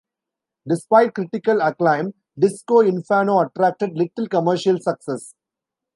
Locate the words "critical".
1.13-1.61